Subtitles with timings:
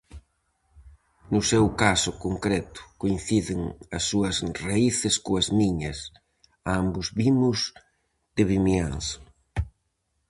[1.31, 3.59] No seu caso concreto, coinciden
[3.97, 4.35] as súas
[4.65, 5.99] raíces coas miñas,
[6.79, 7.59] ambos vimos
[8.35, 9.19] de Vimianzo.